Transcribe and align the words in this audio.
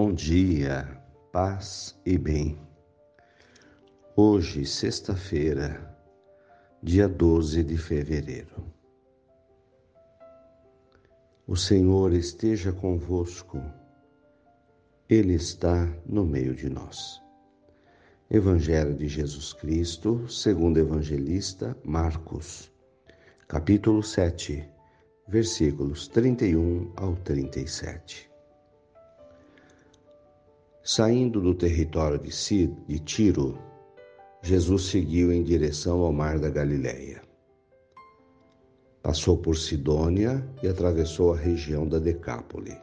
Bom 0.00 0.14
dia, 0.14 0.86
paz 1.32 1.98
e 2.06 2.16
bem. 2.16 2.56
Hoje, 4.14 4.64
sexta-feira, 4.64 5.92
dia 6.80 7.08
12 7.08 7.64
de 7.64 7.76
fevereiro. 7.76 8.64
O 11.48 11.56
Senhor 11.56 12.12
esteja 12.12 12.70
convosco, 12.72 13.60
Ele 15.08 15.34
está 15.34 15.92
no 16.06 16.24
meio 16.24 16.54
de 16.54 16.68
nós. 16.68 17.20
Evangelho 18.30 18.94
de 18.94 19.08
Jesus 19.08 19.52
Cristo, 19.52 20.28
segundo 20.28 20.78
evangelista 20.78 21.76
Marcos, 21.84 22.70
capítulo 23.48 24.00
7, 24.04 24.64
versículos 25.26 26.06
31 26.06 26.92
ao 26.94 27.16
37. 27.16 28.28
Saindo 30.90 31.38
do 31.42 31.54
território 31.54 32.18
de 32.18 32.98
Tiro, 33.00 33.58
Jesus 34.40 34.84
seguiu 34.84 35.30
em 35.30 35.42
direção 35.42 36.00
ao 36.00 36.14
mar 36.14 36.38
da 36.38 36.48
Galileia. 36.48 37.20
Passou 39.02 39.36
por 39.36 39.54
Sidônia 39.54 40.42
e 40.62 40.66
atravessou 40.66 41.34
a 41.34 41.36
região 41.36 41.86
da 41.86 41.98
Decápole. 41.98 42.74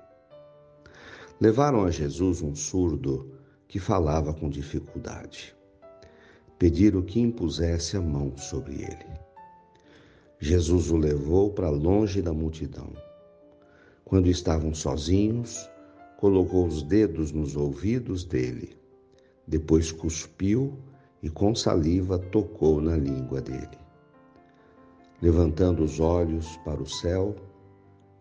Levaram 1.41 1.83
a 1.83 1.89
Jesus 1.89 2.43
um 2.43 2.53
surdo 2.53 3.39
que 3.67 3.79
falava 3.79 4.35
com 4.35 4.51
dificuldade. 4.51 5.55
Pediram 6.59 7.01
que 7.01 7.19
impusesse 7.19 7.97
a 7.97 8.01
mão 8.01 8.37
sobre 8.37 8.83
ele. 8.83 9.19
Jesus 10.39 10.91
o 10.91 10.95
levou 10.95 11.49
para 11.53 11.71
longe 11.71 12.21
da 12.21 12.31
multidão. 12.31 12.93
Quando 14.03 14.29
estavam 14.29 14.75
sozinhos, 14.75 15.67
colocou 16.25 16.65
os 16.65 16.81
dedos 16.81 17.31
nos 17.31 17.55
ouvidos 17.55 18.25
dele, 18.25 18.75
depois 19.45 19.91
cuspiu 19.91 20.73
e 21.21 21.29
com 21.29 21.53
saliva 21.53 22.17
tocou 22.17 22.81
na 22.81 22.97
língua 22.97 23.39
dele. 23.39 23.77
Levantando 25.21 25.83
os 25.83 25.99
olhos 25.99 26.57
para 26.65 26.81
o 26.81 26.87
céu, 26.87 27.35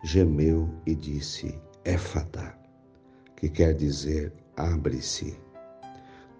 gemeu 0.04 0.68
e 0.84 0.94
disse: 0.94 1.58
Éfata, 1.82 2.54
que 3.36 3.48
quer 3.48 3.72
dizer 3.72 4.34
abre-se. 4.54 5.34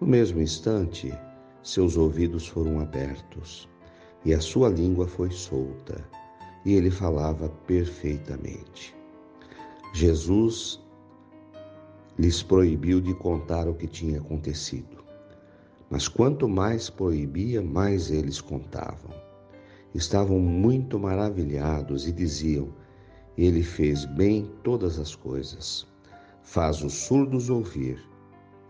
No 0.02 0.06
mesmo 0.06 0.42
instante, 0.42 1.18
seus 1.62 1.96
ouvidos 1.96 2.46
foram 2.46 2.78
abertos 2.78 3.66
e 4.22 4.34
a 4.34 4.40
sua 4.42 4.68
língua 4.68 5.06
foi 5.06 5.30
solta, 5.30 6.06
e 6.62 6.74
ele 6.74 6.90
falava 6.90 7.48
perfeitamente. 7.66 8.94
Jesus 9.94 10.83
lhes 12.18 12.42
proibiu 12.42 13.00
de 13.00 13.14
contar 13.14 13.68
o 13.68 13.74
que 13.74 13.86
tinha 13.86 14.20
acontecido. 14.20 15.04
Mas 15.90 16.08
quanto 16.08 16.48
mais 16.48 16.88
proibia, 16.88 17.62
mais 17.62 18.10
eles 18.10 18.40
contavam. 18.40 19.14
Estavam 19.94 20.38
muito 20.38 20.98
maravilhados 20.98 22.06
e 22.06 22.12
diziam: 22.12 22.68
Ele 23.36 23.62
fez 23.62 24.04
bem 24.04 24.50
todas 24.62 24.98
as 24.98 25.14
coisas, 25.14 25.86
faz 26.42 26.82
os 26.82 26.94
surdos 26.94 27.48
ouvir 27.50 28.02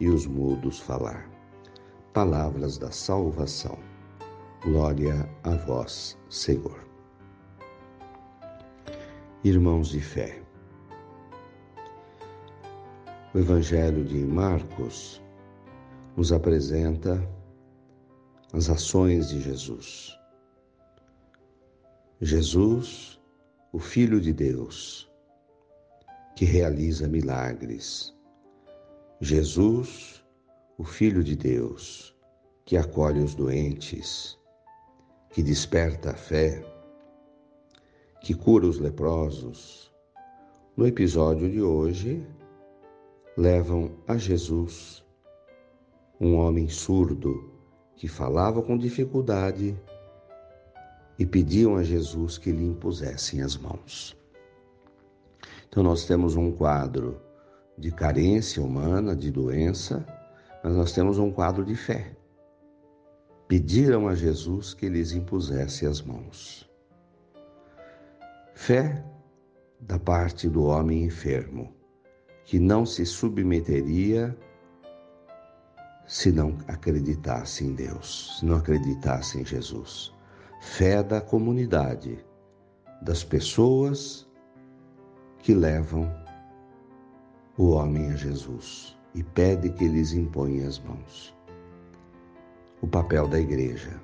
e 0.00 0.08
os 0.08 0.26
mudos 0.26 0.78
falar. 0.78 1.30
Palavras 2.12 2.78
da 2.78 2.90
salvação. 2.90 3.78
Glória 4.62 5.28
a 5.42 5.54
vós, 5.56 6.18
Senhor. 6.28 6.84
Irmãos 9.42 9.88
de 9.88 10.00
fé, 10.00 10.43
o 13.34 13.38
Evangelho 13.40 14.04
de 14.04 14.24
Marcos 14.24 15.20
nos 16.16 16.32
apresenta 16.32 17.20
as 18.52 18.70
ações 18.70 19.28
de 19.30 19.40
Jesus. 19.40 20.16
Jesus, 22.20 23.20
o 23.72 23.80
Filho 23.80 24.20
de 24.20 24.32
Deus, 24.32 25.10
que 26.36 26.44
realiza 26.44 27.08
milagres. 27.08 28.14
Jesus, 29.20 30.24
o 30.78 30.84
Filho 30.84 31.24
de 31.24 31.34
Deus, 31.34 32.16
que 32.64 32.76
acolhe 32.76 33.20
os 33.20 33.34
doentes, 33.34 34.38
que 35.30 35.42
desperta 35.42 36.12
a 36.12 36.14
fé, 36.14 36.64
que 38.20 38.32
cura 38.32 38.64
os 38.64 38.78
leprosos. 38.78 39.92
No 40.76 40.86
episódio 40.86 41.50
de 41.50 41.60
hoje, 41.60 42.24
levam 43.36 43.90
a 44.06 44.16
Jesus, 44.16 45.04
um 46.20 46.36
homem 46.36 46.68
surdo 46.68 47.52
que 47.96 48.06
falava 48.06 48.62
com 48.62 48.78
dificuldade 48.78 49.76
e 51.18 51.26
pediam 51.26 51.76
a 51.76 51.82
Jesus 51.82 52.38
que 52.38 52.52
lhe 52.52 52.64
impusessem 52.64 53.42
as 53.42 53.56
mãos. 53.56 54.16
Então, 55.68 55.82
nós 55.82 56.06
temos 56.06 56.36
um 56.36 56.52
quadro 56.52 57.20
de 57.76 57.90
carência 57.90 58.62
humana, 58.62 59.16
de 59.16 59.30
doença, 59.32 60.06
mas 60.62 60.72
nós 60.74 60.92
temos 60.92 61.18
um 61.18 61.32
quadro 61.32 61.64
de 61.64 61.74
fé. 61.74 62.16
Pediram 63.48 64.06
a 64.06 64.14
Jesus 64.14 64.74
que 64.74 64.88
lhes 64.88 65.12
impusesse 65.12 65.86
as 65.86 66.00
mãos. 66.00 66.70
Fé 68.54 69.04
da 69.80 69.98
parte 69.98 70.48
do 70.48 70.64
homem 70.64 71.02
enfermo 71.02 71.74
que 72.44 72.58
não 72.58 72.84
se 72.84 73.06
submeteria 73.06 74.36
se 76.06 76.30
não 76.30 76.58
acreditasse 76.68 77.64
em 77.64 77.74
Deus, 77.74 78.38
se 78.38 78.44
não 78.44 78.56
acreditasse 78.56 79.40
em 79.40 79.44
Jesus. 79.44 80.12
Fé 80.60 81.02
da 81.02 81.20
comunidade, 81.20 82.24
das 83.02 83.24
pessoas 83.24 84.28
que 85.38 85.54
levam 85.54 86.10
o 87.56 87.70
homem 87.70 88.10
a 88.10 88.16
Jesus 88.16 88.96
e 89.14 89.22
pede 89.22 89.70
que 89.70 89.86
lhes 89.86 90.12
imponha 90.12 90.66
as 90.66 90.78
mãos. 90.78 91.34
O 92.80 92.86
papel 92.86 93.28
da 93.28 93.38
igreja, 93.38 94.00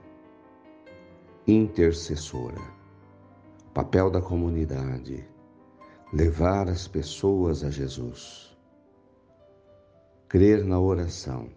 intercessora, 1.46 2.60
papel 3.74 4.10
da 4.10 4.20
comunidade, 4.20 5.26
levar 6.12 6.68
as 6.68 6.88
pessoas 6.88 7.62
a 7.62 7.70
Jesus, 7.70 8.56
crer 10.28 10.64
na 10.64 10.80
oração, 10.80 11.48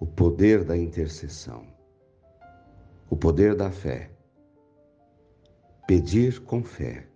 o 0.00 0.06
poder 0.06 0.64
da 0.64 0.76
intercessão, 0.76 1.64
o 3.08 3.16
poder 3.16 3.54
da 3.54 3.70
fé, 3.70 4.10
pedir 5.86 6.40
com 6.40 6.64
fé, 6.64 7.06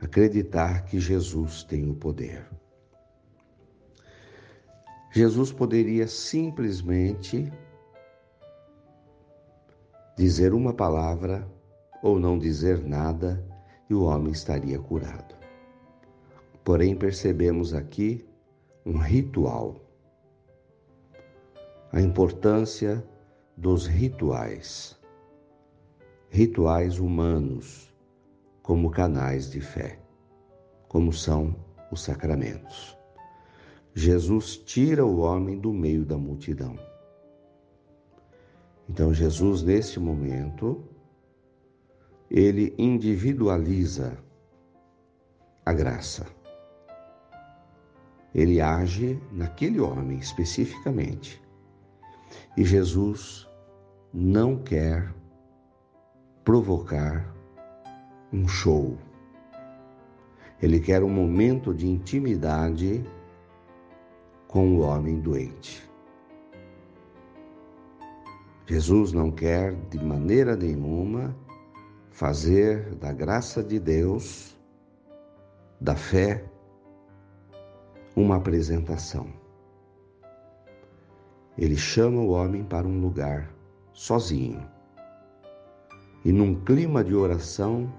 acreditar 0.00 0.84
que 0.84 1.00
Jesus 1.00 1.64
tem 1.64 1.90
o 1.90 1.94
poder. 1.96 2.48
Jesus 5.10 5.52
poderia 5.52 6.06
simplesmente 6.06 7.52
dizer 10.16 10.54
uma 10.54 10.72
palavra 10.72 11.48
ou 12.02 12.20
não 12.20 12.38
dizer 12.38 12.84
nada 12.84 13.53
e 13.88 13.94
o 13.94 14.04
homem 14.04 14.32
estaria 14.32 14.78
curado. 14.78 15.34
Porém, 16.64 16.96
percebemos 16.96 17.74
aqui 17.74 18.26
um 18.86 18.96
ritual, 18.96 19.80
a 21.92 22.00
importância 22.00 23.06
dos 23.56 23.86
rituais, 23.86 24.98
rituais 26.30 26.98
humanos, 26.98 27.94
como 28.62 28.90
canais 28.90 29.50
de 29.50 29.60
fé, 29.60 29.98
como 30.88 31.12
são 31.12 31.54
os 31.90 32.02
sacramentos. 32.02 32.96
Jesus 33.94 34.56
tira 34.56 35.04
o 35.04 35.18
homem 35.20 35.58
do 35.58 35.72
meio 35.72 36.04
da 36.04 36.16
multidão. 36.16 36.76
Então, 38.88 39.14
Jesus, 39.14 39.62
neste 39.62 40.00
momento, 40.00 40.84
ele 42.30 42.74
individualiza 42.78 44.18
a 45.64 45.72
graça. 45.72 46.26
Ele 48.34 48.60
age 48.60 49.20
naquele 49.30 49.80
homem 49.80 50.18
especificamente. 50.18 51.42
E 52.56 52.64
Jesus 52.64 53.48
não 54.12 54.56
quer 54.56 55.14
provocar 56.44 57.32
um 58.32 58.48
show. 58.48 58.98
Ele 60.60 60.80
quer 60.80 61.02
um 61.02 61.10
momento 61.10 61.72
de 61.72 61.86
intimidade 61.86 63.04
com 64.48 64.76
o 64.76 64.80
homem 64.80 65.20
doente. 65.20 65.88
Jesus 68.66 69.12
não 69.12 69.30
quer 69.30 69.74
de 69.90 70.02
maneira 70.02 70.56
nenhuma 70.56 71.36
fazer 72.14 72.94
da 72.94 73.12
graça 73.12 73.60
de 73.60 73.80
Deus, 73.80 74.56
da 75.80 75.96
fé, 75.96 76.44
uma 78.14 78.36
apresentação. 78.36 79.26
Ele 81.58 81.76
chama 81.76 82.20
o 82.20 82.28
homem 82.28 82.62
para 82.62 82.86
um 82.86 83.00
lugar 83.00 83.52
sozinho. 83.92 84.64
E 86.24 86.30
num 86.30 86.54
clima 86.64 87.02
de 87.02 87.16
oração, 87.16 87.92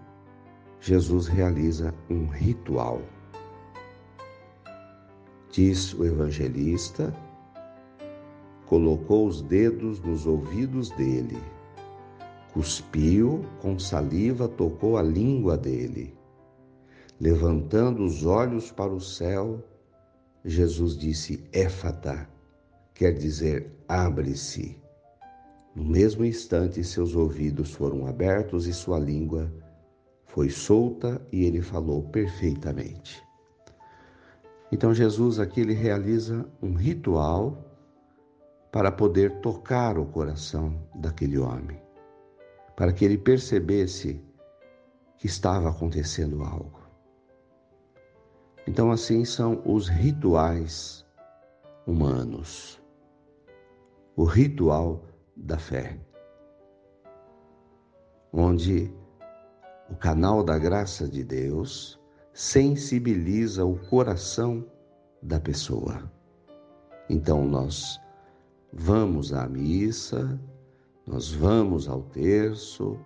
Jesus 0.79 1.27
realiza 1.27 1.93
um 2.09 2.25
ritual. 2.25 3.01
Diz 5.51 5.93
o 5.93 6.05
evangelista, 6.05 7.13
colocou 8.65 9.27
os 9.27 9.41
dedos 9.41 9.99
nos 9.99 10.25
ouvidos 10.25 10.89
dele, 10.91 11.37
cuspiu 12.55 13.43
com 13.61 13.77
saliva, 13.77 14.47
tocou 14.47 14.97
a 14.97 15.01
língua 15.01 15.57
dele. 15.57 16.17
Levantando 17.19 18.01
os 18.01 18.25
olhos 18.25 18.71
para 18.71 18.93
o 18.93 19.01
céu, 19.01 19.61
Jesus 20.45 20.97
disse: 20.97 21.43
Éfata, 21.51 22.29
quer 22.93 23.11
dizer, 23.11 23.69
abre-se. 23.89 24.81
No 25.75 25.83
mesmo 25.83 26.23
instante, 26.23 26.81
seus 26.81 27.13
ouvidos 27.13 27.73
foram 27.73 28.07
abertos 28.07 28.67
e 28.67 28.73
sua 28.73 28.99
língua 28.99 29.51
foi 30.23 30.49
solta 30.49 31.21
e 31.33 31.43
ele 31.43 31.61
falou 31.61 32.03
perfeitamente. 32.03 33.21
Então, 34.71 34.93
Jesus 34.93 35.39
aqui 35.39 35.59
ele 35.59 35.73
realiza 35.73 36.45
um 36.61 36.73
ritual 36.73 37.65
para 38.71 38.93
poder 38.93 39.41
tocar 39.41 39.97
o 39.97 40.05
coração 40.05 40.73
daquele 40.95 41.37
homem, 41.37 41.84
para 42.75 42.91
que 42.91 43.05
ele 43.05 43.17
percebesse 43.17 44.21
que 45.17 45.27
estava 45.27 45.69
acontecendo 45.69 46.43
algo. 46.43 46.81
Então, 48.67 48.91
assim 48.91 49.23
são 49.23 49.61
os 49.65 49.87
rituais 49.87 51.05
humanos 51.85 52.83
o 54.15 54.23
ritual 54.23 55.03
da 55.35 55.57
fé, 55.57 55.99
onde 58.31 58.93
o 59.89 59.95
canal 59.95 60.41
da 60.41 60.57
graça 60.57 61.07
de 61.07 61.21
Deus 61.23 61.99
sensibiliza 62.33 63.65
o 63.65 63.77
coração 63.89 64.65
da 65.21 65.39
pessoa. 65.39 66.09
Então 67.09 67.45
nós 67.45 67.99
vamos 68.71 69.33
à 69.33 69.47
missa, 69.49 70.39
nós 71.07 71.31
vamos 71.31 71.87
ao 71.87 72.01
terço, 72.01 72.97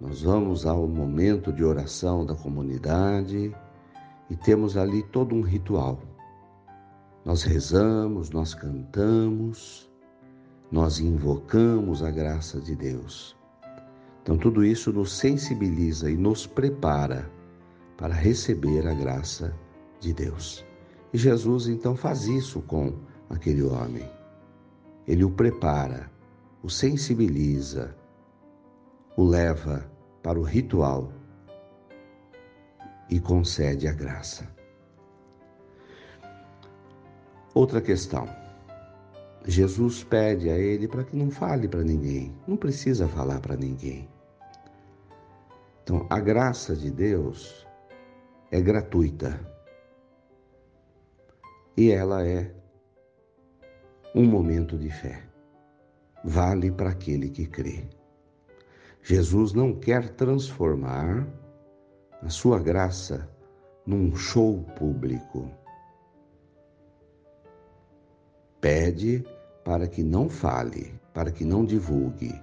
nós 0.00 0.22
vamos 0.22 0.64
ao 0.64 0.86
momento 0.86 1.52
de 1.52 1.64
oração 1.64 2.24
da 2.24 2.34
comunidade 2.34 3.54
e 4.30 4.36
temos 4.36 4.76
ali 4.76 5.02
todo 5.02 5.34
um 5.34 5.40
ritual. 5.40 5.98
Nós 7.24 7.42
rezamos, 7.42 8.30
nós 8.30 8.54
cantamos, 8.54 9.90
nós 10.70 11.00
invocamos 11.00 12.02
a 12.02 12.10
graça 12.10 12.60
de 12.60 12.76
Deus. 12.76 13.36
Então, 14.22 14.38
tudo 14.38 14.64
isso 14.64 14.92
nos 14.92 15.12
sensibiliza 15.12 16.10
e 16.10 16.16
nos 16.16 16.46
prepara 16.46 17.30
para 17.96 18.14
receber 18.14 18.86
a 18.86 18.94
graça 18.94 19.54
de 20.00 20.12
Deus. 20.12 20.64
E 21.12 21.18
Jesus 21.18 21.66
então 21.66 21.96
faz 21.96 22.26
isso 22.26 22.60
com 22.62 22.92
aquele 23.28 23.62
homem. 23.62 24.08
Ele 25.06 25.24
o 25.24 25.30
prepara, 25.30 26.10
o 26.62 26.68
sensibiliza, 26.68 27.94
o 29.16 29.24
leva 29.24 29.88
para 30.22 30.38
o 30.38 30.42
ritual 30.42 31.12
e 33.08 33.20
concede 33.20 33.86
a 33.86 33.92
graça. 33.92 34.46
Outra 37.54 37.80
questão. 37.80 38.28
Jesus 39.46 40.04
pede 40.04 40.50
a 40.50 40.58
ele 40.58 40.86
para 40.86 41.04
que 41.04 41.16
não 41.16 41.30
fale 41.30 41.68
para 41.68 41.82
ninguém, 41.82 42.36
não 42.46 42.56
precisa 42.56 43.08
falar 43.08 43.40
para 43.40 43.56
ninguém. 43.56 44.08
Então, 45.82 46.06
a 46.10 46.20
graça 46.20 46.76
de 46.76 46.90
Deus 46.90 47.66
é 48.50 48.60
gratuita 48.60 49.40
e 51.76 51.90
ela 51.90 52.26
é 52.26 52.52
um 54.14 54.26
momento 54.26 54.76
de 54.76 54.90
fé. 54.90 55.27
Vale 56.24 56.70
para 56.70 56.90
aquele 56.90 57.28
que 57.30 57.46
crê. 57.46 57.84
Jesus 59.02 59.52
não 59.52 59.72
quer 59.74 60.10
transformar 60.10 61.26
a 62.22 62.28
sua 62.28 62.58
graça 62.58 63.28
num 63.86 64.14
show 64.14 64.62
público. 64.76 65.50
Pede 68.60 69.24
para 69.64 69.86
que 69.86 70.02
não 70.02 70.28
fale, 70.28 70.92
para 71.14 71.30
que 71.30 71.44
não 71.44 71.64
divulgue. 71.64 72.34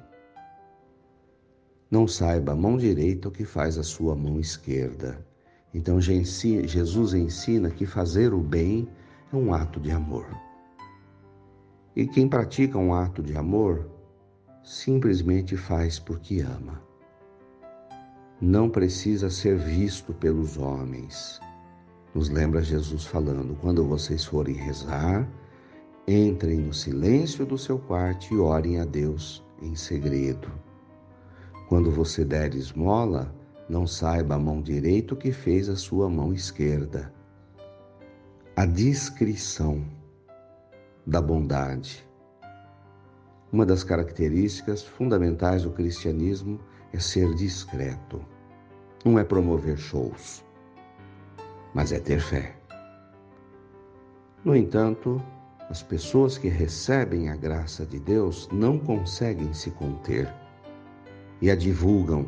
Não 1.92 2.08
saiba 2.08 2.54
a 2.54 2.56
mão 2.56 2.78
direita 2.78 3.28
o 3.28 3.32
que 3.32 3.46
faz 3.46 3.78
a 3.78 3.84
sua 3.84 4.16
mão 4.16 4.40
esquerda. 4.40 5.24
Então 5.74 6.00
Jesus 6.00 7.14
ensina 7.14 7.70
que 7.70 7.86
fazer 7.86 8.34
o 8.34 8.40
bem 8.40 8.88
é 9.32 9.36
um 9.36 9.54
ato 9.54 9.80
de 9.80 9.92
amor. 9.92 10.26
E 11.96 12.06
quem 12.06 12.28
pratica 12.28 12.78
um 12.78 12.94
ato 12.94 13.24
de 13.24 13.38
amor 13.38 13.90
simplesmente 14.64 15.56
faz 15.56 16.00
porque 16.00 16.42
ama. 16.42 16.82
Não 18.42 18.70
precisa 18.70 19.30
ser 19.30 19.58
visto 19.58 20.14
pelos 20.14 20.58
homens. 20.58 21.40
Nos 22.14 22.30
lembra 22.30 22.62
Jesus 22.62 23.06
falando: 23.06 23.56
quando 23.56 23.86
vocês 23.86 24.26
forem 24.26 24.56
rezar, 24.56 25.28
Entrem 26.08 26.60
no 26.60 26.72
silêncio 26.72 27.48
do 27.48 27.58
seu 27.58 27.80
quarto 27.80 28.32
e 28.32 28.38
orem 28.38 28.80
a 28.80 28.86
Deus 28.86 29.44
em 29.60 29.76
segredo. 29.76 30.52
Quando 31.68 31.90
você 31.90 32.24
der 32.24 32.54
esmola, 32.54 33.34
não 33.68 33.88
saiba 33.88 34.36
a 34.36 34.40
mão 34.40 34.62
direita 34.62 35.16
o 35.16 35.18
que 35.18 35.32
fez 35.32 35.68
a 35.68 35.76
sua 35.76 36.08
mão 36.08 36.32
esquerda. 36.32 37.12
A 38.56 38.68
discrição 38.68 39.84
da 41.06 41.22
bondade. 41.22 42.08
Uma 43.52 43.66
das 43.66 43.84
características 43.84 44.84
fundamentais 44.84 45.64
do 45.64 45.72
cristianismo 45.72 46.60
é 46.92 47.00
ser 47.00 47.34
discreto. 47.36 48.26
Não 49.04 49.20
é 49.20 49.24
promover 49.24 49.78
shows, 49.78 50.44
mas 51.74 51.92
é 51.92 52.00
ter 52.00 52.20
fé. 52.20 52.56
No 54.44 54.56
entanto, 54.56 55.22
as 55.70 55.82
pessoas 55.82 56.38
que 56.38 56.48
recebem 56.48 57.30
a 57.30 57.36
graça 57.36 57.86
de 57.86 58.00
Deus 58.00 58.50
não 58.52 58.78
conseguem 58.80 59.54
se 59.54 59.72
conter 59.72 60.32
e 61.42 61.50
a 61.50 61.56
divulgam. 61.56 62.28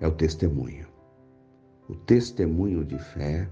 É 0.00 0.06
o 0.06 0.12
testemunho. 0.12 0.86
O 1.88 1.94
testemunho 1.94 2.84
de 2.84 2.98
fé 2.98 3.48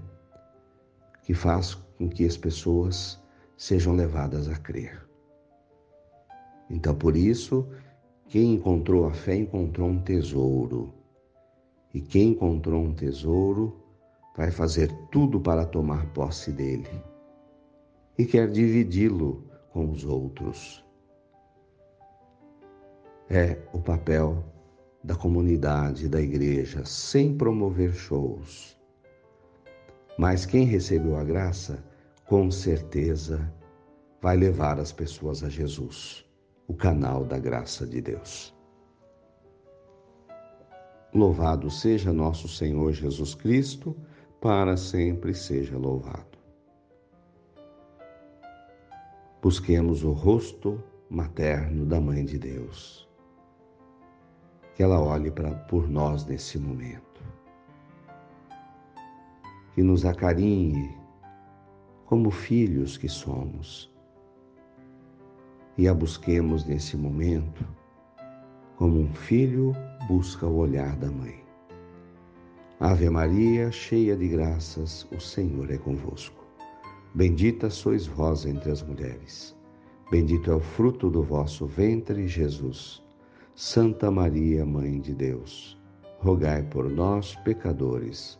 que 1.23 1.33
faz 1.33 1.75
com 1.97 2.09
que 2.09 2.25
as 2.25 2.37
pessoas 2.37 3.21
sejam 3.59 3.93
levadas 3.93 4.47
a 4.47 4.55
crer. 4.55 5.05
Então, 6.69 6.95
por 6.95 7.17
isso, 7.17 7.67
quem 8.29 8.53
encontrou 8.53 9.05
a 9.05 9.11
fé 9.11 9.35
encontrou 9.35 9.89
um 9.89 10.01
tesouro. 10.01 10.93
E 11.93 11.99
quem 11.99 12.29
encontrou 12.29 12.81
um 12.81 12.93
tesouro 12.93 13.83
vai 14.37 14.49
fazer 14.49 14.89
tudo 15.11 15.41
para 15.41 15.65
tomar 15.65 16.05
posse 16.13 16.53
dele 16.53 16.87
e 18.17 18.25
quer 18.25 18.49
dividi-lo 18.49 19.43
com 19.71 19.91
os 19.91 20.05
outros. 20.05 20.85
É 23.29 23.57
o 23.73 23.81
papel 23.81 24.41
da 25.03 25.15
comunidade, 25.15 26.07
da 26.07 26.21
igreja, 26.21 26.85
sem 26.85 27.35
promover 27.35 27.93
shows. 27.93 28.79
Mas 30.17 30.45
quem 30.45 30.65
recebeu 30.65 31.17
a 31.17 31.23
graça, 31.23 31.83
com 32.29 32.49
certeza, 32.49 33.51
vai 34.21 34.37
levar 34.37 34.79
as 34.79 34.93
pessoas 34.93 35.43
a 35.43 35.49
Jesus, 35.49 36.25
o 36.67 36.73
canal 36.73 37.25
da 37.25 37.37
graça 37.37 37.85
de 37.85 37.99
Deus. 37.99 38.55
Louvado 41.13 41.69
seja 41.69 42.13
nosso 42.13 42.47
Senhor 42.47 42.93
Jesus 42.93 43.35
Cristo, 43.35 43.93
para 44.39 44.77
sempre 44.77 45.33
seja 45.33 45.77
louvado. 45.77 46.29
busquemos 49.41 50.03
o 50.03 50.11
rosto 50.11 50.83
materno 51.09 51.85
da 51.85 51.99
Mãe 51.99 52.25
de 52.25 52.37
Deus. 52.37 53.07
Que 54.75 54.83
ela 54.83 55.01
olhe 55.01 55.31
pra, 55.31 55.51
por 55.51 55.89
nós 55.89 56.25
nesse 56.25 56.57
momento. 56.57 57.23
Que 59.73 59.81
nos 59.81 60.05
acarinhe 60.05 60.98
como 62.09 62.31
filhos 62.31 62.97
que 62.97 63.07
somos. 63.07 63.87
E 65.77 65.87
a 65.87 65.93
busquemos 65.93 66.65
nesse 66.65 66.97
momento 66.97 67.63
como 68.77 68.99
um 68.99 69.13
filho 69.13 69.75
busca 70.07 70.47
o 70.47 70.55
olhar 70.55 70.95
da 70.95 71.11
mãe. 71.11 71.39
Ave 72.79 73.11
Maria, 73.11 73.71
cheia 73.71 74.15
de 74.15 74.27
graças, 74.27 75.07
o 75.15 75.19
Senhor 75.19 75.69
é 75.69 75.77
convosco. 75.77 76.43
Bendita 77.13 77.69
sois 77.69 78.07
vós 78.07 78.43
entre 78.43 78.71
as 78.71 78.81
mulheres. 78.81 79.55
Bendito 80.09 80.49
é 80.49 80.55
o 80.55 80.59
fruto 80.59 81.11
do 81.11 81.21
vosso 81.21 81.67
ventre, 81.67 82.27
Jesus. 82.27 83.03
Santa 83.53 84.09
Maria, 84.09 84.65
Mãe 84.65 84.99
de 84.99 85.13
Deus, 85.13 85.79
rogai 86.17 86.63
por 86.63 86.89
nós, 86.89 87.35
pecadores, 87.43 88.39